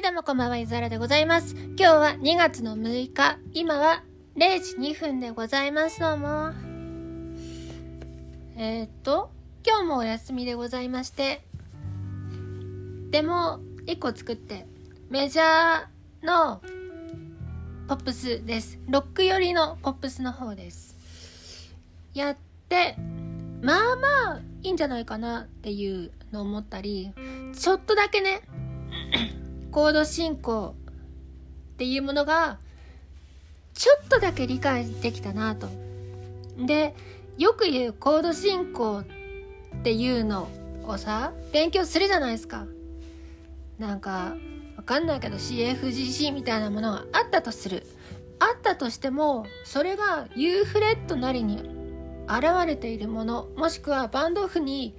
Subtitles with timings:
[0.00, 1.54] い、どうもこんばんは、ゆずらでございます。
[1.54, 4.02] 今日は2月の6日、今は
[4.34, 6.00] 0時2分でございます。
[6.00, 6.52] どうも。
[8.56, 9.30] えー、っと、
[9.62, 11.44] 今日もお休みでございまして、
[13.10, 14.66] でも、1個作って、
[15.10, 16.62] メジャーの
[17.86, 18.78] ポップスです。
[18.88, 20.96] ロック寄りのポップスの方です。
[22.14, 22.36] やっ
[22.70, 22.96] て、
[23.60, 27.12] まあまあいいんじゃないかなっていうのを思ったり、
[27.52, 28.40] ちょっとだけね、
[29.70, 30.74] コード進行
[31.74, 32.58] っていうものが
[33.74, 35.68] ちょっとだけ理解できたなと。
[36.58, 36.94] で
[37.38, 40.48] よく言うコード進行っていうの
[40.84, 42.66] をさ勉強するじゃないですか。
[43.78, 44.34] なんか
[44.76, 47.86] わかんないけど CFGC みたいなものがあったとする。
[48.40, 51.58] あったとしてもそれが U フレットなりに
[52.26, 54.94] 現れているものもしくはバンドオフに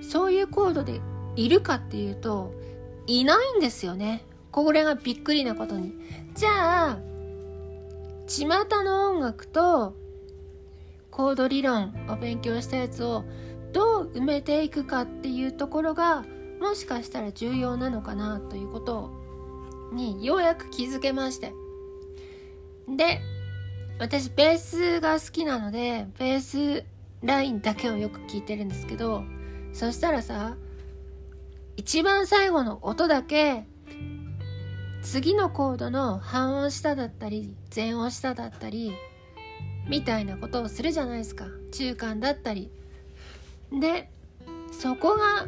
[0.00, 1.00] そういうコードで
[1.36, 2.54] いるかっていうと
[3.06, 4.24] いないんですよね。
[4.50, 5.94] これがびっくりなことに。
[6.34, 6.98] じゃあ、
[8.26, 8.46] 巷
[8.84, 9.94] の音楽と
[11.10, 13.24] コード理論を勉強したやつを
[13.72, 16.24] どう埋めていくかっていうところが
[16.60, 19.10] もしかしたら重要なのかなということ
[19.92, 21.52] にようやく気づけまして。
[22.88, 23.20] で、
[23.98, 26.84] 私ベースが好きなのでベース
[27.22, 29.22] ラインだけをよく聞いてるんですけど
[29.72, 30.56] そしたらさ
[31.76, 33.66] 一番最後の音だけ
[35.02, 38.92] 次のコードの半音下だったり前音下だったり
[39.88, 41.46] みたいなことをするじゃないですか。
[41.72, 42.70] 中間だったり。
[43.72, 44.10] で
[44.70, 45.46] そこが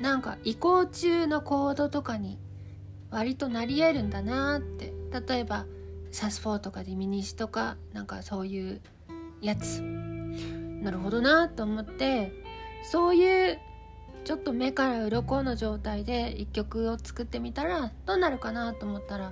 [0.00, 2.38] なんか移行中のコードとかに
[3.10, 4.92] 割となり得るんだなって。
[5.28, 5.64] 例えば
[6.10, 8.80] サス4とかディミニッシュとかなんかそういう
[9.40, 9.80] やつ。
[9.80, 12.32] なるほどなと思って
[12.90, 13.58] そういう
[14.26, 19.30] ちょっと目から鱗の状態で一曲を作ってみたらどうなるかなと思ったら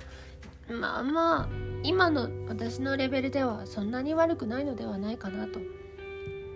[0.69, 1.49] まあまあ
[1.83, 5.59] 今の私のレベルではそんなに悪くないのではないかなと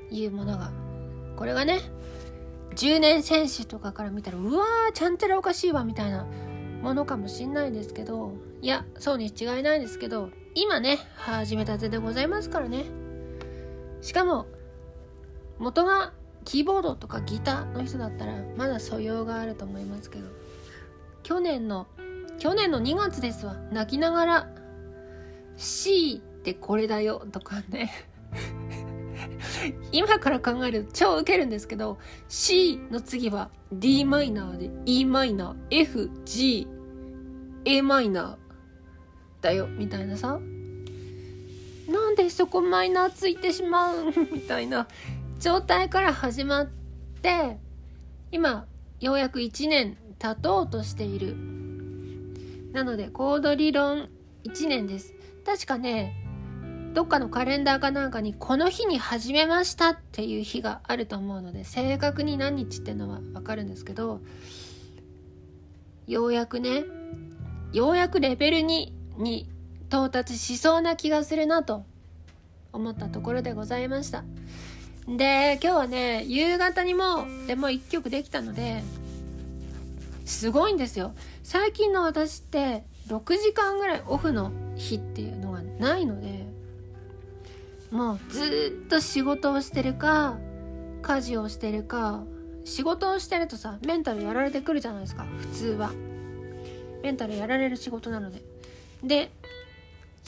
[0.10, 0.72] いうものが
[1.36, 1.82] これがね
[2.76, 6.26] 10年選手とかから見たらうわーちゃんちゃらおかしいわみたいな
[6.82, 12.86] ものかもしんないですけどいやそうに違いないですけど今ね始めたてでございますからね。
[14.00, 14.46] しかも
[15.58, 16.14] 元が
[16.50, 20.26] キーボードとかギターの人だったらまだ素養があると思いますけど
[21.22, 21.86] 去年の
[22.40, 23.56] 去年の2月ですわ。
[23.72, 24.50] 泣きながら
[25.58, 27.92] C ってこれだよとかね。
[29.92, 32.00] 今から考えると超ウケるんですけど
[32.30, 36.68] C の次は d マイナーで e マイナー F G
[37.66, 40.40] A マイナーだよみたいなさ。
[41.90, 44.88] なんでそこマイナーついてしまう みたいな。
[45.40, 46.66] 状態から始まっ
[47.22, 47.58] て
[48.32, 48.66] 今
[49.00, 51.36] ようやく1年経とうとしている。
[52.74, 54.10] なのでコード理論
[54.44, 55.14] 1年です。
[55.46, 56.16] 確かね
[56.94, 64.22] どっかのカレンダーかなんかにこの日に始めましたっていう日があると思うので正確に何日ってのはわかるんですけど
[66.08, 66.84] ようやくね
[67.72, 69.48] ようやくレベル2に
[69.88, 71.86] 到達しそうな気がするなと
[72.74, 74.24] 思ったところでございました。
[75.18, 78.84] で今日はね夕方にもでも1曲できたので
[80.26, 81.14] すごいんですよ。
[81.44, 86.46] 最近の私って6時間ぐらいオフの日っていうのがないので
[87.90, 90.38] もうずっと仕事をしてるか
[91.02, 92.24] 家事をしてるか
[92.64, 95.92] 仕事をしてるとさメンタルやられてくるじゃないですか普通は。
[97.02, 98.44] メンタルやられる仕事なので。
[99.04, 99.32] で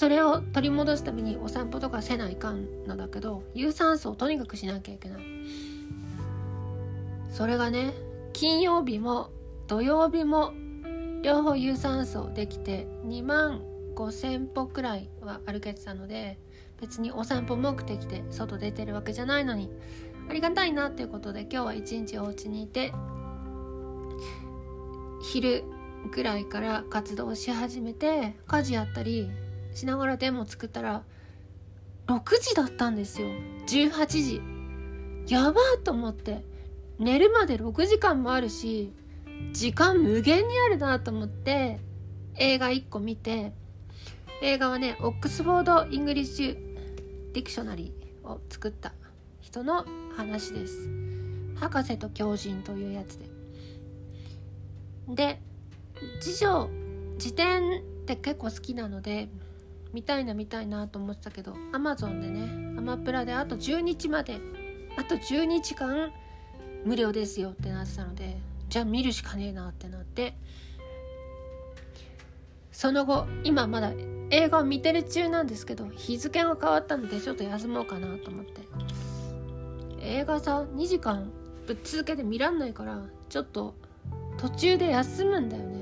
[0.02, 5.22] それを取り戻すためにお散歩とかせないかんのだけど有酸素をとにかくしなきゃいけない。
[7.30, 7.94] それがね
[8.34, 9.30] 金曜日も
[9.68, 10.54] 土曜日も
[11.22, 13.62] 両方有酸素できて2万
[13.94, 16.40] 5,000歩くらいは歩けてたので
[16.82, 19.70] 別にお散歩目的で外出てるわけじゃないのに
[20.28, 22.92] ありがたいなっていうことで今日は一日お家にいて
[25.22, 25.64] 昼
[26.12, 29.30] ぐらいから活動し始めて家事やったり
[29.74, 31.04] しながらデモ作ったら
[32.08, 33.28] 6時だったんですよ。
[33.68, 34.42] 18時。
[35.34, 36.52] やばーと思って。
[37.02, 38.94] 寝るまで6時間もあるし
[39.54, 41.80] 時間無限にあるなと思って
[42.36, 43.54] 映画1個見て
[44.44, 48.94] 映画はね Oxford English Dictionaryーを作った
[49.40, 49.86] 人の
[50.16, 50.88] 話です。
[51.56, 53.26] 博士と狂人というやつで。
[55.10, 55.42] で
[56.22, 56.70] 辞書
[57.18, 59.28] 辞典って結構好きなので
[59.94, 64.40] 見たいな見たいなと思ってたけど Amazon でねアマプラであと10日まで
[64.98, 66.12] あと10日間
[66.86, 68.38] 無料ですよってなってたので
[68.70, 70.34] じゃあ見るしかねえなってなって。
[72.72, 73.92] その後今まだ
[74.32, 78.62] 映画を見てる中なんですけど日付が変わったのでちょっと休もうかなと思って。
[80.00, 81.30] 映画さ2時間
[81.68, 83.76] ぶっ続けて見らんないからちょっと
[84.38, 85.78] 途中で休むんだよね。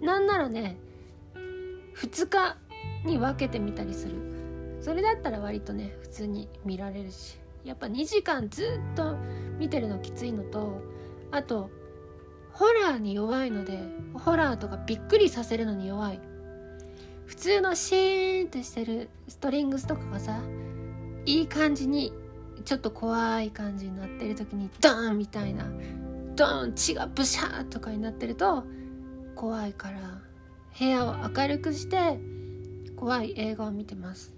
[0.00, 0.78] なんならね
[1.96, 2.56] 2日
[3.04, 4.14] に分けてみたりする。
[4.80, 7.38] それだったら割とね普通に見られるし。
[7.64, 9.16] やっぱ2時間ずっと
[9.58, 10.80] 見てるのきついのと
[11.30, 11.70] あと
[12.52, 13.78] ホラーに弱いので
[14.14, 16.20] ホラーとかびっくりさせるのに弱い。
[17.26, 20.40] 普通のシーンとしてるストリングスとかがさ
[21.26, 22.12] いい感じに
[22.64, 25.64] ちょっと怖い感じになってる時にドーンみたいな
[26.34, 28.64] ドーン血がブシャーとかになってると
[29.36, 30.00] 怖いから
[30.76, 32.18] 部屋を明るくして
[33.00, 34.34] 怖い映画を見てます。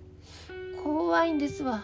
[0.85, 1.83] 怖いんですわ。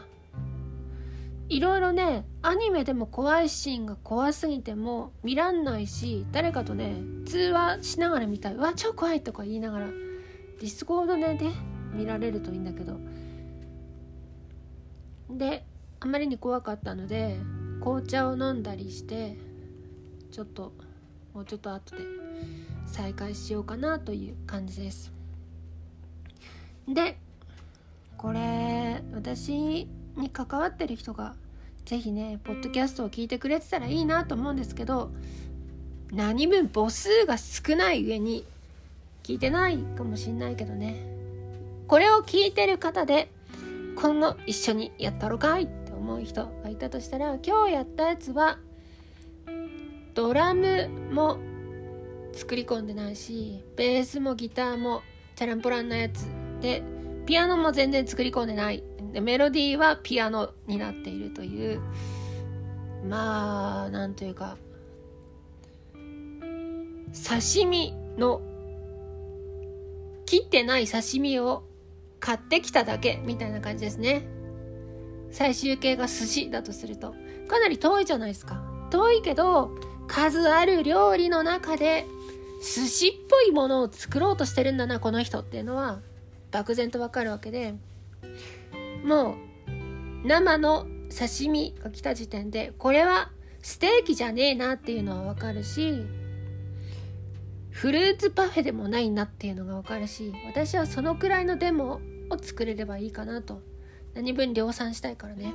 [1.49, 11.53] いろいろねアニメでも怖いシーンが怖すぎても見らんないし誰かとね通話しながら見たい「うわ超怖い」とか言いながら Discord でね
[11.95, 12.97] 見られるといいんだけど。
[15.31, 15.65] で
[15.99, 17.39] あまりに怖かったので
[17.81, 19.37] 紅茶を飲んだりして
[20.31, 20.73] ちょっと
[21.35, 22.05] もうちょっと後で
[22.87, 25.18] 再開しようかなという感じです。
[26.89, 27.19] で
[28.17, 29.87] これ私
[30.17, 31.35] に関わってる人が
[31.85, 35.11] 是非ねポッドキャストを聞いてくれてたらいいなと思うんですけど
[36.11, 38.45] 何分母数が少ない上に
[39.23, 41.19] 聞いてないかもしんないけどね。
[41.87, 43.31] これを聞いてる方で
[43.97, 48.59] 今後一緒にやったろかいって思う人がいたとしたら今日やったやつは
[50.15, 51.39] ドラムも
[52.33, 55.03] 作り込んでないしベースもギターも
[55.35, 56.27] チャランポランなやつ
[56.61, 56.83] で
[57.27, 58.83] ピアノも全然作り込んでない。
[59.13, 61.81] でメロディーはピアノになっているという。
[63.07, 64.57] まあなんというか
[67.13, 68.43] 刺身の
[70.27, 71.63] 切ってない刺身を
[72.21, 74.27] 買ってきただけみたいな感じですね。
[75.31, 77.15] 最終形が寿司だとすると。
[77.47, 78.63] かなり遠いじゃないですか。
[78.91, 79.71] 遠いけど
[80.07, 82.07] 数ある料理の中で
[82.63, 86.01] 寿司っぽいものを作ろうとしてるんだなこの人っていうのは。
[86.51, 87.75] 漠然とわかるわけで
[89.05, 89.37] も
[90.25, 93.31] う生の刺身が来た時点でこれは
[93.63, 96.05] ステーキじゃねえなっていうのはわかるし
[97.71, 102.01] フルーツパフェでもないなっていうのがわかるし私はそのくらいのデモ
[102.31, 103.63] を作れればいいかなと。
[104.15, 105.53] 何分量産したいからね。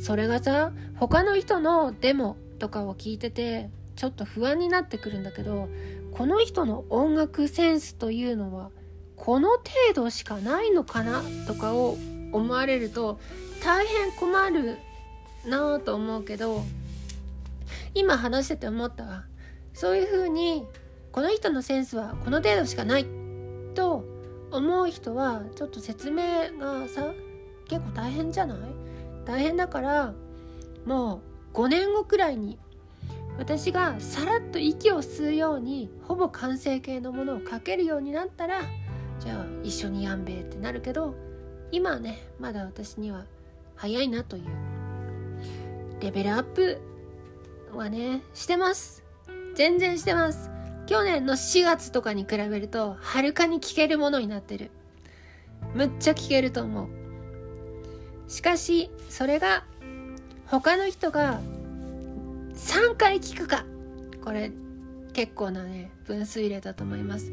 [0.00, 5.68] それがさ他の人のデモとかを聞いててちょっと不安になってくるんだけど
[6.12, 8.70] この人の音楽センスというのは
[9.18, 11.22] この程度しかないのかな？
[11.46, 11.98] とかを
[12.32, 13.18] 思われると
[13.62, 14.78] 大変困る
[15.46, 16.62] なぁと思うけど
[17.94, 19.24] 今話してて思ったわ。
[19.74, 20.64] そういう風に
[21.12, 23.06] この人のセンスはこの程度しかない。
[23.74, 24.04] と
[24.50, 27.12] 思う人はちょっと説明がさ
[27.68, 28.58] 結構大変じゃない？
[29.24, 30.14] 大変だから
[30.86, 31.20] も
[31.52, 32.58] う5年後くらいに
[33.38, 38.62] 私がさらっと息を吸うようにほぼ完成形のものを書けるようになったら
[39.20, 41.14] じゃあ一緒にやんべえってなるけど
[41.72, 43.24] 今はねまだ私には
[43.76, 44.44] 早いなという
[46.00, 46.80] レベルアップ
[47.74, 49.02] はねしてます。
[49.54, 50.50] 全然してます。
[50.86, 54.70] 去年の4月とかに比べるとはるかに聞けるものになってる。
[55.74, 56.88] むっちゃ聞けると思う。
[58.28, 59.64] しかしそれが
[60.46, 61.40] 他の人が
[62.54, 63.64] 3回聞くか。
[64.24, 64.52] これ
[65.12, 67.32] 結構なね分水嶺だと思います。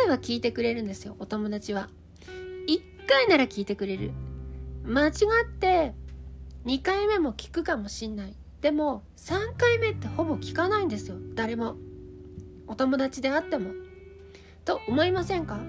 [0.00, 1.88] 回は聞いてくれるんですよお友達は。
[2.66, 4.12] 1回なら聞いてくれる。
[4.84, 5.14] 間違っ
[5.58, 5.92] て
[6.64, 8.34] 2回目も聞くかもしんない。
[8.62, 11.76] でも3回目ってほぼ聞かないんですよ誰も。
[12.66, 13.72] お友達であっても。
[14.64, 15.60] と思いませんか？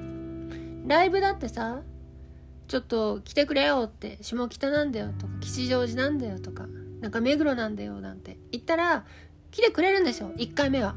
[0.88, 1.81] ライブだってさ
[2.67, 6.67] ちょっと来てくれよって下北なんだよとか吉祥寺なんだよとか
[7.01, 9.05] なんか目黒なんだよなんて言ったら
[9.51, 10.95] 来てくれるんですよ1回目は。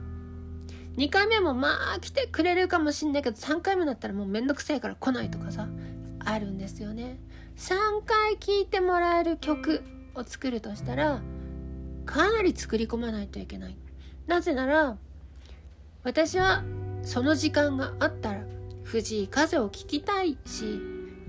[0.97, 5.69] 2回目もまあ来てくれるかもしんないけど3回目だったらもうめんどくせえから来ないとかさ
[6.21, 7.19] あるんですよね。
[7.57, 9.83] 3回聴いてもらえる曲
[10.15, 11.21] を作るとしたら
[12.07, 13.77] かなり作り込まないといけない。
[14.27, 14.97] なぜなら
[16.03, 16.63] 私は
[17.03, 18.45] その時間があったら
[18.85, 20.81] 藤井風を聴きたいし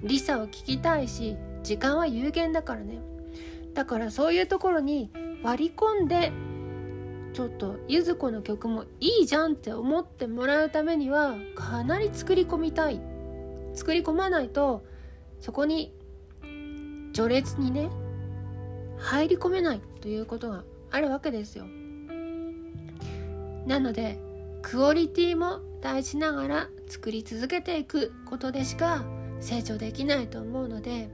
[0.04, 3.00] リサを聴きたいし時間は有限だからね。
[3.74, 5.12] だからそういうところに
[5.44, 6.32] 割り込んで
[7.36, 13.02] ちょっとゆず子の曲もいいじゃんって思ってもらうためにはかなり作り込みたい。
[13.74, 14.86] 作り込まないと
[15.42, 15.94] そこに
[17.12, 17.90] 序列にね
[18.98, 21.66] 入り込めないということがあるわけですよ。
[23.68, 24.18] なので
[24.62, 29.04] クオリティも対しながら作り続けていくことでしか
[29.42, 31.10] 成長できないと思うので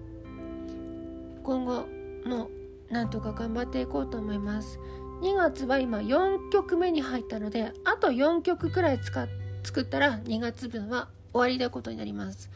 [1.44, 1.88] 今後
[2.26, 2.52] も
[2.92, 4.80] なんとか頑張っていこうと思います。
[5.22, 9.28] 2月は今4曲目に入ったのであと4曲くらい使
[9.64, 12.50] 作ったら2月分は終わりなことになります。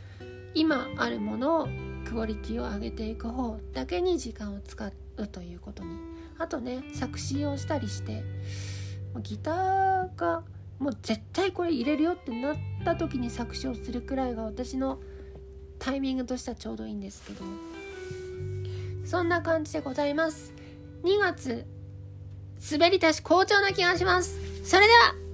[0.55, 1.67] 今あるものを
[2.09, 4.83] クオリティを上げていく方だけに時間を使
[5.17, 5.91] うということに。
[6.39, 8.23] あとね作詞をしたりして
[9.21, 10.43] ギターが
[10.79, 14.99] もう絶対これ入れるよってなった時に作詞をするくらいが私の
[15.77, 17.45] タイミングとしてはちょうどいいんですけど。
[19.05, 20.51] そんな感じでございます。
[21.03, 21.67] 2月
[22.71, 24.39] 滑り出し好調な気がします。
[24.63, 25.24] それでは。